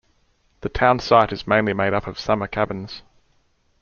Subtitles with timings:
[0.61, 3.03] The townsite is mainly made up of summer cabins.